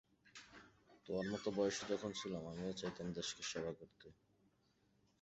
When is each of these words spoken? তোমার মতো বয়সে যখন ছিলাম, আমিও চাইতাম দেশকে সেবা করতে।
তোমার 1.05 1.25
মতো 1.31 1.47
বয়সে 1.57 1.83
যখন 1.91 2.11
ছিলাম, 2.19 2.43
আমিও 2.51 2.77
চাইতাম 2.79 3.07
দেশকে 3.17 3.41
সেবা 3.51 3.71
করতে। 3.79 4.07